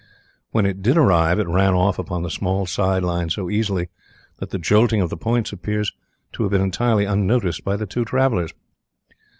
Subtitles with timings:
[0.49, 3.89] When it did arrive, it ran off upon the small side line so easily
[4.39, 5.91] that the jolting of the points appears
[6.31, 8.51] to have been entirely unnoticed by the two travellers.